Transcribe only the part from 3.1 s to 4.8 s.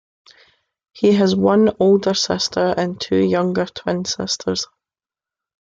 younger twin sisters.